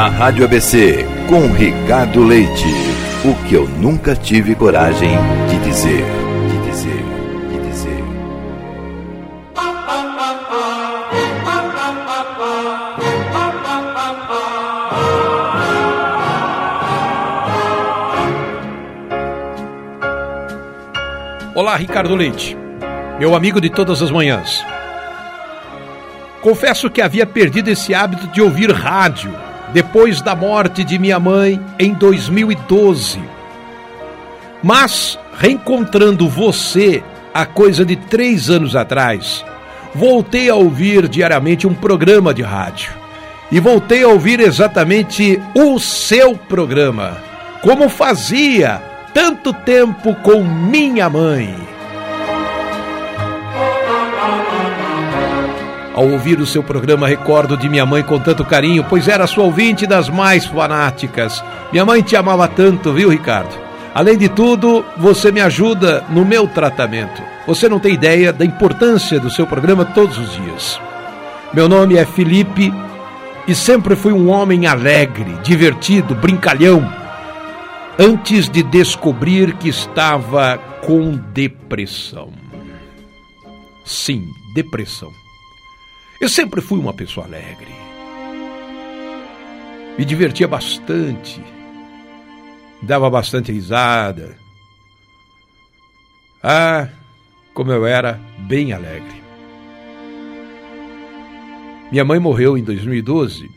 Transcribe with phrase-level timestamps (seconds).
[0.00, 2.64] Na Rádio ABC, com Ricardo Leite.
[3.22, 5.10] O que eu nunca tive coragem
[5.46, 6.02] de dizer.
[6.48, 7.04] De dizer.
[7.50, 8.04] De dizer.
[21.54, 22.56] Olá, Ricardo Leite,
[23.18, 24.64] meu amigo de todas as manhãs.
[26.40, 31.60] Confesso que havia perdido esse hábito de ouvir rádio depois da morte de minha mãe
[31.78, 33.20] em 2012.
[34.62, 37.02] Mas, reencontrando você
[37.32, 39.44] há coisa de três anos atrás,
[39.94, 42.92] voltei a ouvir diariamente um programa de rádio.
[43.50, 47.18] E voltei a ouvir exatamente o seu programa,
[47.62, 48.80] como fazia
[49.12, 51.69] tanto tempo com minha mãe.
[56.00, 59.44] Ao ouvir o seu programa, recordo de minha mãe com tanto carinho, pois era sua
[59.44, 61.44] ouvinte das mais fanáticas.
[61.70, 63.54] Minha mãe te amava tanto, viu, Ricardo?
[63.94, 67.22] Além de tudo, você me ajuda no meu tratamento.
[67.46, 70.80] Você não tem ideia da importância do seu programa todos os dias.
[71.52, 72.72] Meu nome é Felipe
[73.46, 76.90] e sempre fui um homem alegre, divertido, brincalhão.
[77.98, 82.32] Antes de descobrir que estava com depressão.
[83.84, 85.19] Sim, depressão.
[86.20, 87.72] Eu sempre fui uma pessoa alegre.
[89.96, 91.42] Me divertia bastante.
[92.82, 94.36] Dava bastante risada.
[96.42, 96.88] Ah,
[97.54, 99.22] como eu era bem alegre.
[101.90, 103.50] Minha mãe morreu em 2012.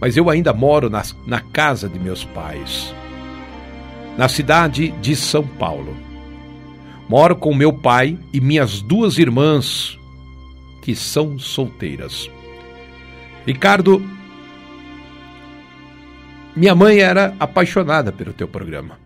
[0.00, 2.94] Mas eu ainda moro na, na casa de meus pais,
[4.16, 5.96] na cidade de São Paulo.
[7.08, 9.97] Moro com meu pai e minhas duas irmãs,
[10.88, 12.30] que são solteiras.
[13.46, 14.02] Ricardo,
[16.56, 18.98] minha mãe era apaixonada pelo teu programa.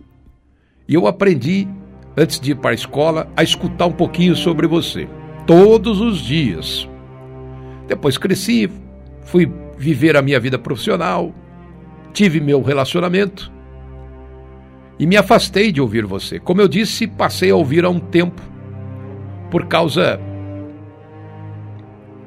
[0.86, 1.66] E eu aprendi,
[2.16, 5.08] antes de ir para a escola, a escutar um pouquinho sobre você.
[5.44, 6.88] Todos os dias.
[7.88, 8.70] Depois cresci,
[9.22, 11.34] fui viver a minha vida profissional,
[12.12, 13.50] tive meu relacionamento
[15.00, 16.38] e me afastei de ouvir você.
[16.38, 18.40] Como eu disse, passei a ouvir há um tempo
[19.50, 20.20] por causa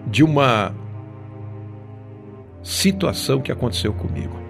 [0.08, 0.74] de uma
[2.64, 4.46] situação que aconteceu comigo.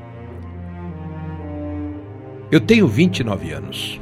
[2.51, 3.99] Eu tenho 29 anos.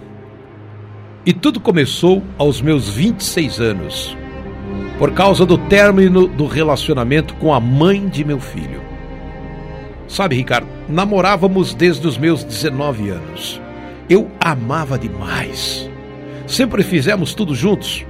[1.25, 4.17] E tudo começou aos meus 26 anos,
[4.99, 8.81] por causa do término do relacionamento com a mãe de meu filho.
[10.07, 13.61] Sabe, Ricardo, namorávamos desde os meus 19 anos.
[14.09, 15.89] Eu amava demais.
[16.45, 18.05] Sempre fizemos tudo juntos.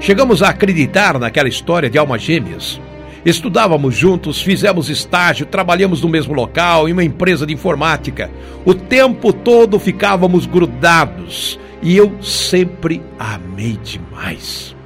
[0.00, 2.80] Chegamos a acreditar naquela história de almas gêmeas.
[3.24, 8.30] Estudávamos juntos, fizemos estágio, trabalhamos no mesmo local, em uma empresa de informática.
[8.64, 14.76] O tempo todo ficávamos grudados e eu sempre amei demais.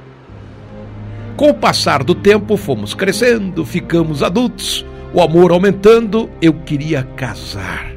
[1.37, 7.91] Com o passar do tempo, fomos crescendo, ficamos adultos, o amor aumentando, eu queria casar.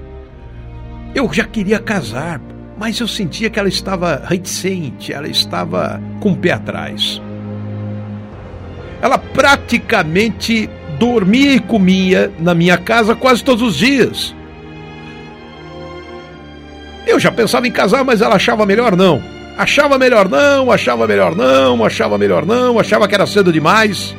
[1.14, 2.40] Eu já queria casar,
[2.76, 7.20] mas eu sentia que ela estava reticente, ela estava com o pé atrás.
[9.00, 10.68] Ela praticamente
[10.98, 14.34] dormia e comia na minha casa quase todos os dias.
[17.06, 19.22] Eu já pensava em casar, mas ela achava melhor não.
[19.56, 24.16] Achava melhor não, achava melhor não, achava melhor não, achava que era cedo demais.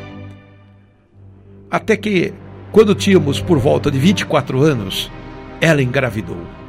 [1.69, 2.33] Até que,
[2.71, 5.11] quando tínhamos por volta de 24 anos,
[5.59, 6.64] ela engravidou.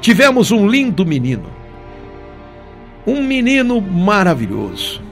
[0.00, 1.50] Tivemos um lindo menino.
[3.06, 5.02] Um menino maravilhoso.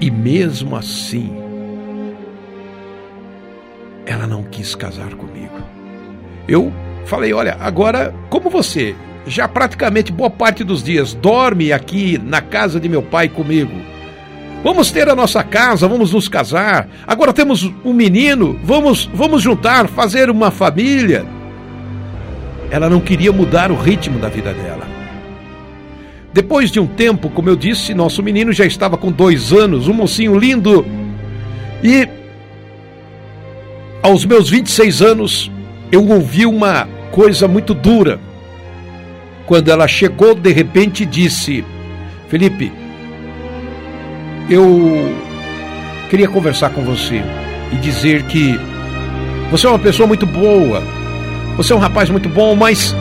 [0.00, 1.30] E mesmo assim,
[4.04, 5.54] ela não quis casar comigo.
[6.48, 6.72] Eu
[7.06, 8.94] falei: olha, agora, como você
[9.26, 13.72] já praticamente boa parte dos dias dorme aqui na casa de meu pai comigo,
[14.62, 16.88] vamos ter a nossa casa, vamos nos casar.
[17.06, 21.24] Agora temos um menino, vamos, vamos juntar, fazer uma família.
[22.70, 24.86] Ela não queria mudar o ritmo da vida dela.
[26.32, 29.92] Depois de um tempo, como eu disse, nosso menino já estava com dois anos, um
[29.92, 30.84] mocinho lindo.
[31.82, 32.08] E
[34.02, 35.50] aos meus 26 anos,
[35.92, 38.18] eu ouvi uma coisa muito dura.
[39.46, 41.64] Quando ela chegou, de repente disse:
[42.28, 42.72] Felipe,
[44.50, 45.14] eu
[46.10, 47.22] queria conversar com você
[47.72, 48.58] e dizer que
[49.50, 50.82] você é uma pessoa muito boa,
[51.56, 52.94] você é um rapaz muito bom, mas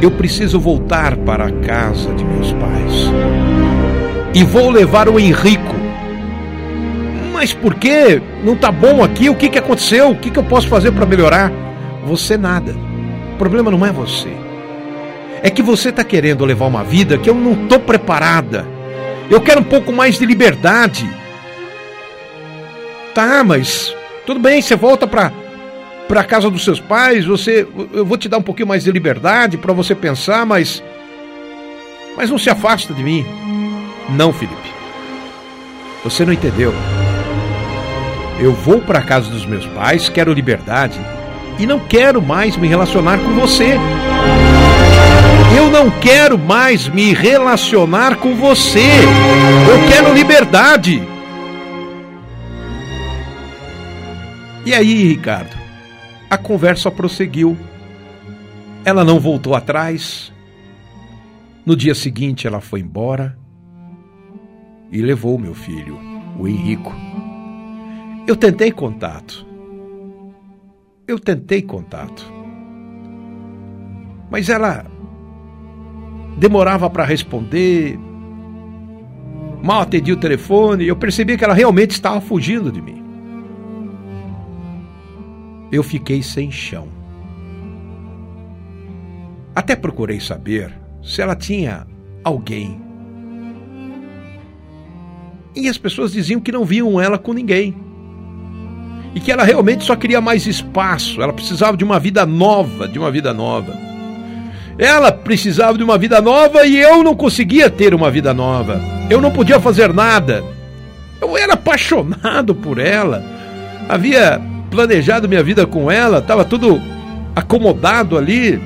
[0.00, 3.10] eu preciso voltar para a casa de meus pais.
[4.34, 5.74] E vou levar o Henrico.
[7.32, 9.28] Mas por que não tá bom aqui?
[9.28, 10.10] O que, que aconteceu?
[10.10, 11.52] O que, que eu posso fazer para melhorar?
[12.04, 12.74] Você nada.
[13.34, 14.30] O problema não é você.
[15.42, 18.66] É que você está querendo levar uma vida que eu não estou preparada.
[19.30, 21.08] Eu quero um pouco mais de liberdade.
[23.14, 23.94] Tá, mas
[24.26, 25.32] tudo bem, você volta para
[26.06, 29.56] para casa dos seus pais, você eu vou te dar um pouquinho mais de liberdade
[29.56, 30.82] para você pensar, mas
[32.16, 33.24] mas não se afasta de mim.
[34.08, 34.74] Não, Felipe.
[36.02, 36.74] Você não entendeu.
[38.40, 40.98] Eu vou para casa dos meus pais, quero liberdade
[41.58, 43.76] e não quero mais me relacionar com você.
[45.56, 48.80] Eu não quero mais me relacionar com você.
[49.68, 51.06] Eu quero liberdade.
[54.64, 55.56] E aí, Ricardo?
[56.28, 57.56] A conversa prosseguiu.
[58.84, 60.32] Ela não voltou atrás.
[61.64, 63.38] No dia seguinte, ela foi embora
[64.92, 65.98] e levou meu filho,
[66.38, 66.92] o Henrico.
[68.26, 69.46] Eu tentei contato.
[71.06, 72.30] Eu tentei contato.
[74.30, 74.86] Mas ela
[76.38, 77.98] demorava para responder,
[79.62, 82.99] mal atendia o telefone, eu percebi que ela realmente estava fugindo de mim.
[85.70, 86.88] Eu fiquei sem chão.
[89.54, 90.72] Até procurei saber
[91.02, 91.86] se ela tinha
[92.24, 92.80] alguém.
[95.54, 97.76] E as pessoas diziam que não viam ela com ninguém.
[99.14, 102.98] E que ela realmente só queria mais espaço, ela precisava de uma vida nova, de
[102.98, 103.76] uma vida nova.
[104.78, 108.80] Ela precisava de uma vida nova e eu não conseguia ter uma vida nova.
[109.10, 110.44] Eu não podia fazer nada.
[111.20, 113.22] Eu era apaixonado por ela.
[113.88, 114.40] Havia
[114.70, 116.80] planejado minha vida com ela, estava tudo
[117.34, 118.60] acomodado ali.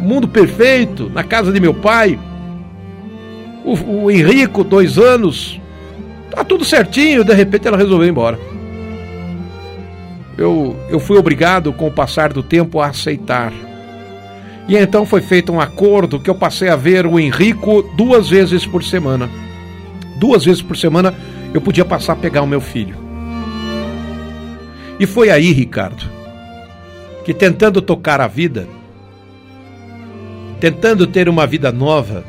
[0.00, 2.18] Mundo perfeito, na casa de meu pai.
[3.64, 5.60] O, o Henrico, dois anos.
[6.30, 8.38] Tá tudo certinho, de repente ela resolveu ir embora.
[10.36, 13.52] Eu, eu fui obrigado, com o passar do tempo, a aceitar
[14.68, 18.64] e então foi feito um acordo que eu passei a ver o Henrico duas vezes
[18.64, 19.28] por semana.
[20.18, 21.14] Duas vezes por semana
[21.52, 22.96] eu podia passar a pegar o meu filho.
[25.02, 26.08] E foi aí, Ricardo,
[27.24, 28.68] que tentando tocar a vida,
[30.60, 32.22] tentando ter uma vida nova,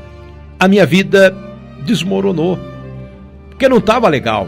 [0.60, 1.38] a minha vida
[1.86, 2.58] desmoronou.
[3.50, 4.48] Porque não estava legal.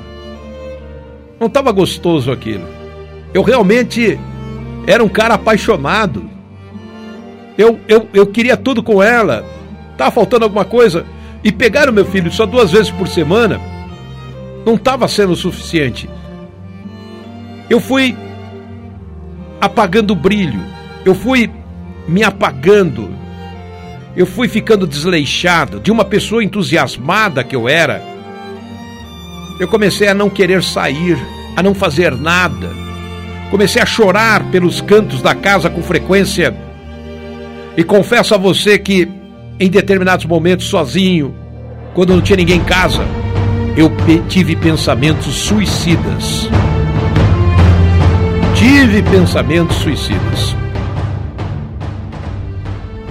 [1.39, 2.67] Não estava gostoso aquilo.
[3.31, 4.19] Eu realmente
[4.87, 6.35] era um cara apaixonado
[7.57, 9.45] eu, eu, eu queria tudo com ela.
[9.97, 11.05] Tava faltando alguma coisa.
[11.43, 13.61] E pegar o meu filho só duas vezes por semana
[14.65, 16.09] não estava sendo o suficiente.
[17.69, 18.15] Eu fui
[19.59, 20.61] apagando o brilho.
[21.03, 21.49] Eu fui
[22.07, 23.09] me apagando.
[24.15, 25.79] Eu fui ficando desleixado.
[25.79, 28.01] De uma pessoa entusiasmada que eu era,
[29.59, 31.17] eu comecei a não querer sair,
[31.55, 32.69] a não fazer nada.
[33.49, 36.55] Comecei a chorar pelos cantos da casa com frequência
[37.77, 39.07] e confesso a você que,
[39.59, 41.35] em determinados momentos, sozinho,
[41.93, 43.05] quando não tinha ninguém em casa,
[43.77, 43.91] eu
[44.27, 46.49] tive pensamentos suicidas.
[48.55, 50.55] Tive pensamentos suicidas.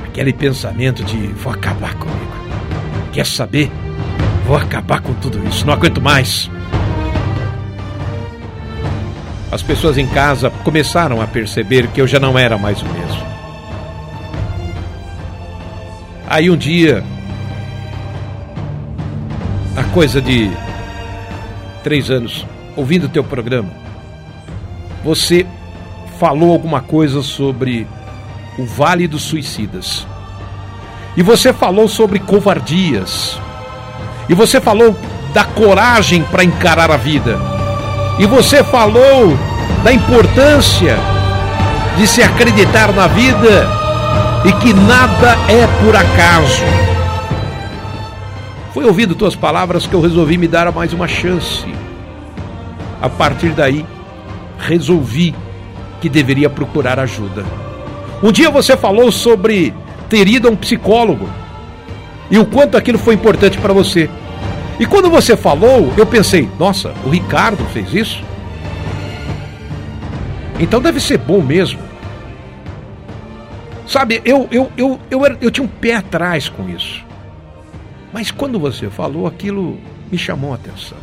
[0.06, 2.32] Aquele pensamento de vou acabar comigo.
[3.12, 3.70] Quer saber?
[4.46, 6.50] Vou acabar com tudo isso, não aguento mais.
[9.52, 13.24] As pessoas em casa começaram a perceber que eu já não era mais o mesmo.
[16.26, 17.04] Aí um dia,
[19.76, 20.50] a coisa de
[21.82, 22.46] três anos,
[22.76, 23.83] ouvindo o teu programa,
[25.04, 25.46] você
[26.18, 27.86] falou alguma coisa sobre
[28.58, 30.06] o Vale dos Suicidas.
[31.14, 33.38] E você falou sobre covardias.
[34.28, 34.96] E você falou
[35.34, 37.38] da coragem para encarar a vida.
[38.18, 39.36] E você falou
[39.84, 40.96] da importância
[41.98, 43.68] de se acreditar na vida
[44.44, 46.64] e que nada é por acaso.
[48.72, 51.66] Foi ouvindo tuas palavras que eu resolvi me dar mais uma chance.
[53.00, 53.84] A partir daí,
[54.58, 55.34] resolvi
[56.00, 57.44] que deveria procurar ajuda.
[58.22, 59.74] Um dia você falou sobre
[60.08, 61.28] ter ido a um psicólogo
[62.30, 64.08] e o quanto aquilo foi importante para você.
[64.78, 68.22] E quando você falou, eu pensei: nossa, o Ricardo fez isso?
[70.58, 71.80] Então deve ser bom mesmo.
[73.86, 77.04] Sabe, eu, eu, eu, eu, eu, eu tinha um pé atrás com isso.
[78.12, 79.78] Mas quando você falou, aquilo
[80.10, 80.98] me chamou a atenção.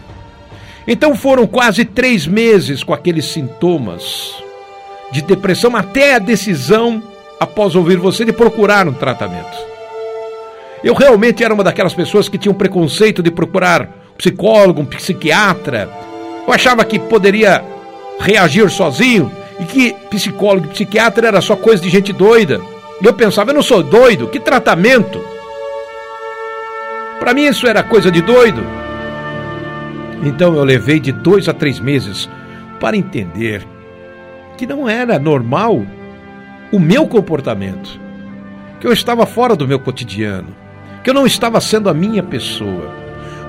[0.87, 4.35] Então foram quase três meses com aqueles sintomas
[5.11, 7.03] de depressão, até a decisão,
[7.39, 9.57] após ouvir você, de procurar um tratamento.
[10.83, 13.83] Eu realmente era uma daquelas pessoas que tinham preconceito de procurar
[14.13, 15.89] um psicólogo, um psiquiatra.
[16.47, 17.63] Eu achava que poderia
[18.19, 22.59] reagir sozinho e que psicólogo e psiquiatra era só coisa de gente doida.
[23.01, 25.23] E eu pensava, eu não sou doido, que tratamento?
[27.19, 28.63] Para mim isso era coisa de doido.
[30.21, 32.29] Então eu levei de dois a três meses
[32.79, 33.65] para entender
[34.57, 35.83] que não era normal
[36.71, 37.99] o meu comportamento,
[38.79, 40.49] que eu estava fora do meu cotidiano,
[41.03, 42.93] que eu não estava sendo a minha pessoa.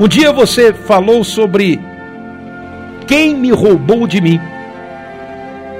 [0.00, 1.78] Um dia você falou sobre
[3.06, 4.40] quem me roubou de mim.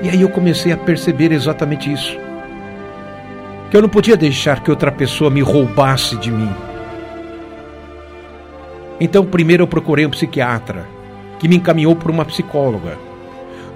[0.03, 2.19] E aí eu comecei a perceber exatamente isso.
[3.71, 6.51] Que eu não podia deixar que outra pessoa me roubasse de mim.
[9.05, 10.87] Então, primeiro eu procurei um psiquiatra,
[11.41, 12.97] que me encaminhou para uma psicóloga.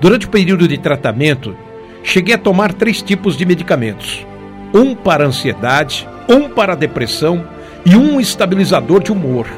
[0.01, 1.57] Durante o período de tratamento,
[2.01, 4.25] cheguei a tomar três tipos de medicamentos:
[4.73, 7.45] um para ansiedade, um para depressão
[7.85, 9.49] e um estabilizador de humor.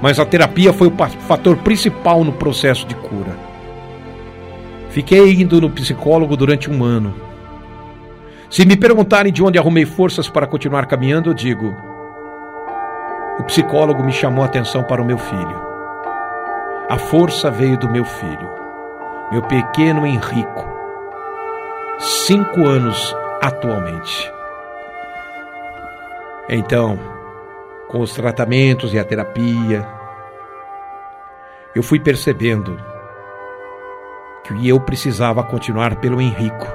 [0.00, 0.94] Mas a terapia foi o
[1.26, 3.36] fator principal no processo de cura.
[4.90, 7.12] Fiquei indo no psicólogo durante um ano.
[8.48, 11.89] Se me perguntarem de onde arrumei forças para continuar caminhando, eu digo:
[13.40, 15.68] o psicólogo me chamou a atenção para o meu filho.
[16.88, 18.60] A força veio do meu filho
[19.30, 20.68] meu pequeno Henrico,
[22.00, 24.32] cinco anos atualmente.
[26.48, 26.98] Então,
[27.86, 29.86] com os tratamentos e a terapia,
[31.76, 32.76] eu fui percebendo
[34.42, 36.66] que eu precisava continuar pelo Henrico.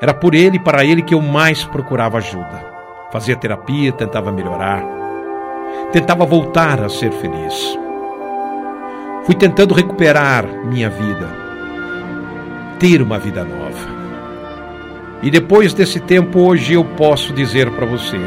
[0.00, 2.72] Era por ele e para ele que eu mais procurava ajuda.
[3.12, 4.82] Fazia terapia, tentava melhorar,
[5.92, 7.78] tentava voltar a ser feliz.
[9.24, 11.28] Fui tentando recuperar minha vida,
[12.78, 13.94] ter uma vida nova.
[15.22, 18.18] E depois desse tempo, hoje eu posso dizer para você: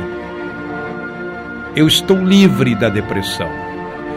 [1.78, 3.48] eu estou livre da depressão.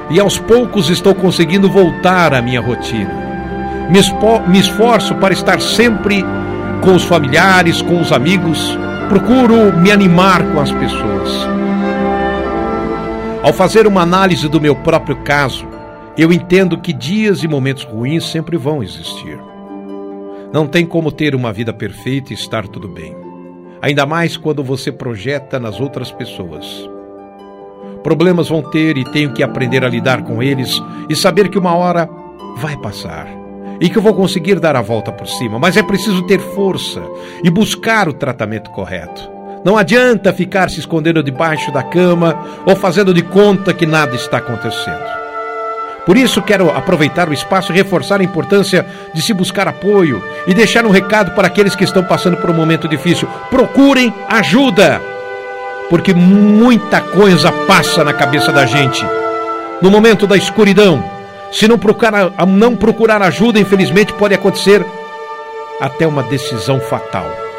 [0.09, 3.13] E aos poucos estou conseguindo voltar à minha rotina.
[3.91, 6.25] Me, esforço para estar sempre
[6.81, 8.79] com os familiares, com os amigos.
[9.11, 11.47] Procuro me animar com as pessoas.
[13.42, 15.66] Ao fazer uma análise do meu próprio caso,
[16.16, 19.38] eu entendo que dias e momentos ruins sempre vão existir.
[20.52, 23.16] Não tem como ter uma vida perfeita e estar tudo bem.
[23.80, 26.66] Ainda mais quando você projeta nas outras pessoas.
[28.02, 30.78] Problemas vão ter e tenho que aprender a lidar com eles
[31.09, 32.11] e saber que uma hora
[32.59, 33.26] vai passar
[33.80, 37.02] e que eu vou conseguir dar a volta por cima, mas é preciso ter força
[37.42, 39.39] e buscar o tratamento correto.
[39.64, 44.38] Não adianta ficar se escondendo debaixo da cama ou fazendo de conta que nada está
[44.38, 45.21] acontecendo.
[46.07, 50.55] Por isso, quero aproveitar o espaço e reforçar a importância de se buscar apoio e
[50.55, 53.29] deixar um recado para aqueles que estão passando por um momento difícil.
[53.50, 55.00] Procurem ajuda,
[55.90, 59.05] porque muita coisa passa na cabeça da gente.
[59.83, 61.05] No momento da escuridão,
[61.52, 64.85] se não procurar, não procurar ajuda, infelizmente pode acontecer
[65.81, 67.50] até uma decisão fatal.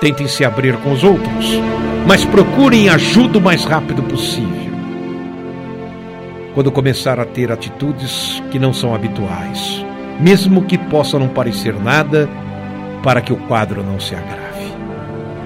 [0.00, 1.60] Tentem se abrir com os outros,
[2.06, 4.68] mas procurem ajuda o mais rápido possível
[6.58, 9.86] quando começar a ter atitudes que não são habituais,
[10.18, 12.28] mesmo que possa não parecer nada,
[13.00, 14.74] para que o quadro não se agrave.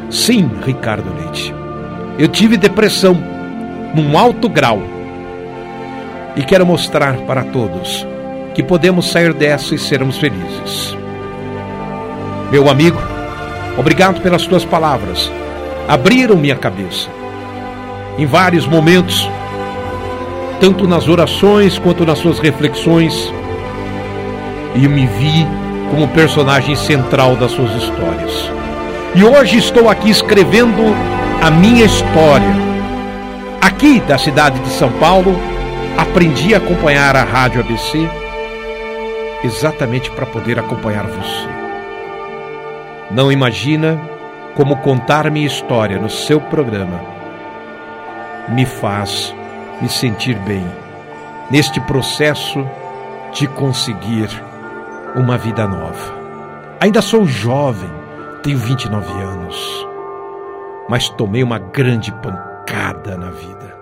[0.08, 1.54] Sim, Ricardo Leite,
[2.18, 3.14] eu tive depressão
[3.94, 4.80] num alto grau
[6.34, 8.06] e quero mostrar para todos
[8.54, 10.96] que podemos sair dessa e sermos felizes.
[12.50, 12.98] Meu amigo,
[13.76, 15.30] obrigado pelas tuas palavras.
[15.88, 17.08] Abriram minha cabeça.
[18.18, 19.28] Em vários momentos
[20.62, 23.34] tanto nas orações quanto nas suas reflexões,
[24.76, 25.44] e me vi
[25.90, 28.48] como personagem central das suas histórias.
[29.12, 30.82] E hoje estou aqui escrevendo
[31.42, 32.54] a minha história.
[33.60, 35.36] Aqui da cidade de São Paulo,
[35.98, 38.08] aprendi a acompanhar a Rádio ABC
[39.42, 41.61] exatamente para poder acompanhar você.
[43.12, 44.00] Não imagina
[44.54, 46.98] como contar minha história no seu programa
[48.48, 49.34] me faz
[49.80, 50.64] me sentir bem
[51.50, 52.66] neste processo
[53.32, 54.28] de conseguir
[55.14, 56.22] uma vida nova.
[56.80, 57.90] Ainda sou jovem,
[58.42, 59.86] tenho 29 anos,
[60.88, 63.76] mas tomei uma grande pancada na vida.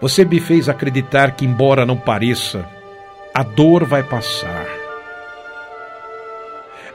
[0.00, 2.66] Você me fez acreditar que, embora não pareça,
[3.34, 4.65] a dor vai passar.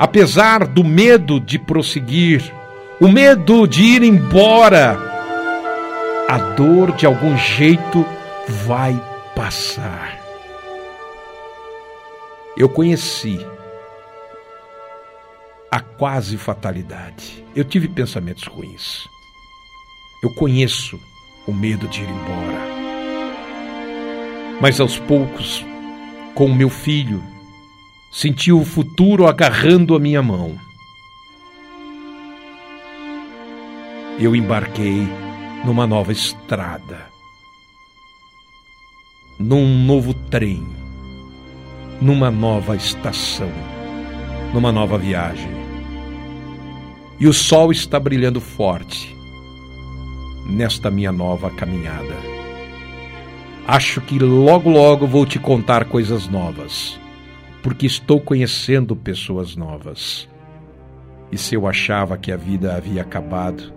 [0.01, 2.51] Apesar do medo de prosseguir,
[2.99, 4.97] o medo de ir embora,
[6.27, 8.03] a dor de algum jeito
[8.65, 8.99] vai
[9.35, 10.19] passar.
[12.57, 13.45] Eu conheci
[15.69, 17.45] a quase fatalidade.
[17.55, 19.07] Eu tive pensamentos ruins.
[20.23, 20.99] Eu conheço
[21.45, 22.59] o medo de ir embora.
[24.59, 25.63] Mas aos poucos,
[26.33, 27.21] com o meu filho,
[28.11, 30.59] senti o futuro agarrando a minha mão.
[34.19, 35.07] Eu embarquei
[35.63, 37.07] numa nova estrada,
[39.39, 40.67] num novo trem,
[42.01, 43.49] numa nova estação,
[44.53, 45.49] numa nova viagem.
[47.17, 49.15] E o sol está brilhando forte
[50.45, 52.15] nesta minha nova caminhada.
[53.65, 56.99] Acho que logo, logo vou te contar coisas novas,
[57.61, 60.27] porque estou conhecendo pessoas novas.
[61.31, 63.73] E se eu achava que a vida havia acabado,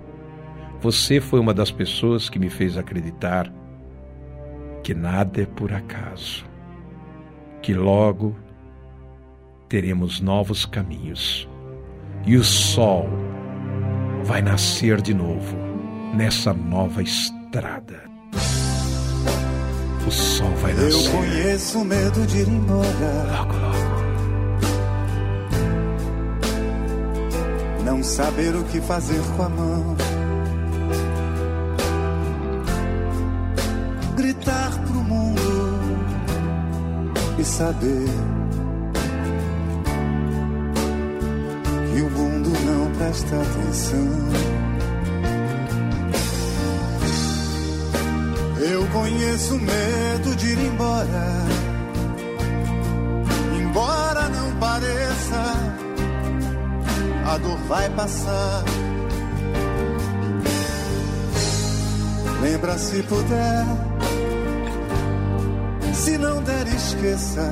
[0.80, 3.52] você foi uma das pessoas que me fez acreditar
[4.82, 6.44] que nada é por acaso,
[7.62, 8.36] que logo
[9.68, 11.48] teremos novos caminhos
[12.26, 13.08] e o sol
[14.24, 15.56] vai nascer de novo
[16.14, 18.14] nessa nova estrada
[20.06, 21.06] o sol vai nascer.
[21.06, 23.38] Eu conheço o medo de ir embora.
[23.38, 23.73] Logo, logo.
[27.84, 29.96] Não saber o que fazer com a mão.
[34.16, 35.40] Gritar pro mundo
[37.38, 38.08] e saber
[41.92, 44.08] que o mundo não presta atenção.
[48.60, 51.44] Eu conheço medo de ir embora.
[53.60, 55.73] Embora não pareça,
[57.34, 58.64] a dor vai passar.
[62.42, 63.64] Lembra se puder,
[65.92, 67.50] se não der, esqueça.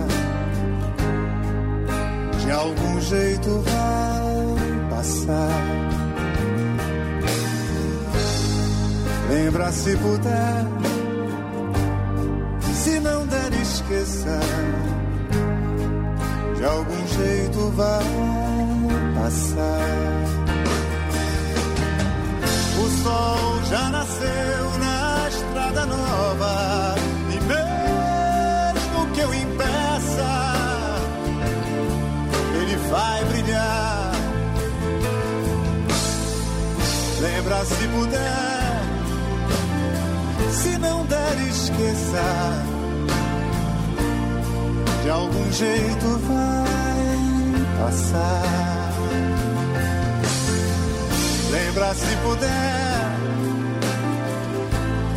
[2.44, 5.62] De algum jeito vai passar.
[9.28, 10.82] Lembra se puder
[13.62, 14.40] esqueça,
[16.56, 18.31] de algum jeito vai
[19.32, 19.88] passar.
[22.78, 26.94] O sol já nasceu na estrada nova,
[27.30, 30.54] e mesmo que eu impeça,
[32.60, 34.12] ele vai brilhar.
[37.20, 38.82] Lembra se puder,
[40.50, 42.64] se não der, esqueça
[45.02, 48.81] de algum jeito vai passar.
[51.74, 53.10] Lembra se puder,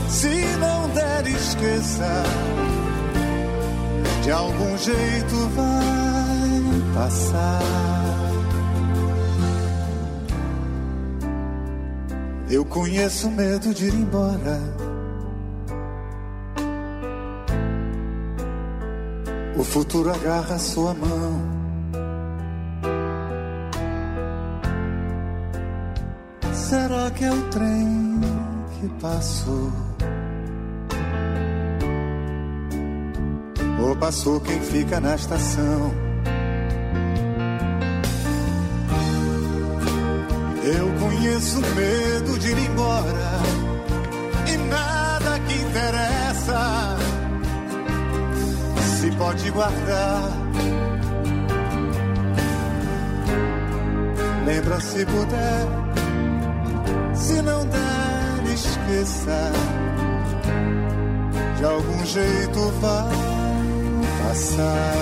[0.07, 2.23] se não der, esqueça.
[4.23, 7.61] De algum jeito vai passar.
[12.49, 14.85] Eu conheço medo de ir embora
[19.75, 21.64] futuro agarra sua mão.
[26.69, 28.21] Será que é o trem
[28.79, 29.71] que passou?
[33.79, 35.93] Ou passou quem fica na estação?
[40.63, 43.31] Eu conheço medo de ir embora
[44.51, 46.97] e nada que interessa
[48.99, 50.31] se pode guardar.
[54.47, 55.84] Lembra se puder,
[57.15, 59.51] se não der, esqueça.
[61.57, 63.15] De algum jeito vai
[64.23, 64.95] passar.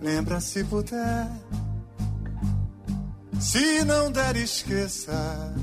[0.00, 1.28] Lembra se puder,
[3.40, 5.54] se não der, esqueça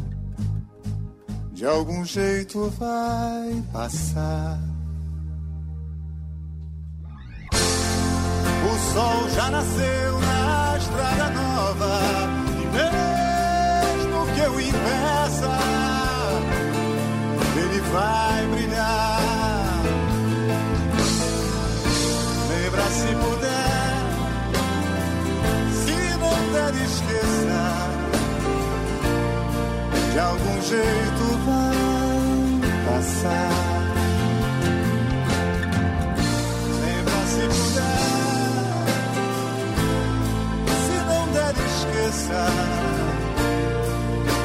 [1.56, 4.60] de algum jeito vai passar.
[8.66, 12.00] O sol já nasceu na estrada nova,
[12.76, 15.58] mesmo que eu impeça,
[17.56, 19.82] ele vai brilhar.
[22.50, 23.96] Lembra se puder,
[25.84, 27.96] se não der, esqueça
[30.12, 31.76] de algum jeito vai
[32.86, 33.85] passar.
[42.06, 42.46] Esqueça.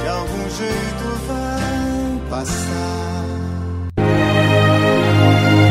[0.02, 3.24] De algum jeito vai passar.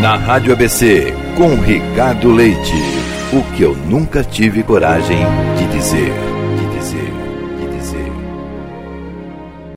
[0.01, 2.99] Na Rádio ABC, com Ricardo Leite.
[3.31, 5.19] O que eu nunca tive coragem
[5.57, 6.28] de dizer.